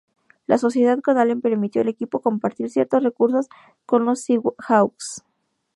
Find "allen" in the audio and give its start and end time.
1.19-1.41